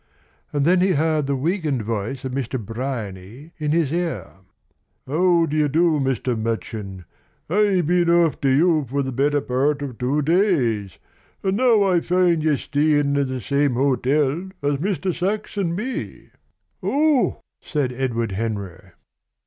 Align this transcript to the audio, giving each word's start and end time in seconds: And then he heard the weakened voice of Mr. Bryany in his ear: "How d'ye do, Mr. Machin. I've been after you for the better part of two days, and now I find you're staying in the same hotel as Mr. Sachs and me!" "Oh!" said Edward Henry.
And 0.51 0.65
then 0.65 0.81
he 0.81 0.93
heard 0.93 1.27
the 1.27 1.35
weakened 1.35 1.83
voice 1.83 2.25
of 2.25 2.31
Mr. 2.31 2.57
Bryany 2.59 3.51
in 3.59 3.69
his 3.71 3.93
ear: 3.93 4.31
"How 5.05 5.45
d'ye 5.45 5.67
do, 5.67 5.99
Mr. 5.99 6.35
Machin. 6.35 7.05
I've 7.47 7.85
been 7.85 8.09
after 8.09 8.49
you 8.49 8.83
for 8.89 9.03
the 9.03 9.11
better 9.11 9.41
part 9.41 9.83
of 9.83 9.99
two 9.99 10.23
days, 10.23 10.97
and 11.43 11.57
now 11.57 11.83
I 11.83 12.01
find 12.01 12.41
you're 12.41 12.57
staying 12.57 13.15
in 13.15 13.27
the 13.27 13.39
same 13.39 13.75
hotel 13.75 14.49
as 14.63 14.77
Mr. 14.77 15.13
Sachs 15.13 15.55
and 15.55 15.75
me!" 15.75 16.29
"Oh!" 16.81 17.41
said 17.61 17.93
Edward 17.93 18.31
Henry. 18.31 18.81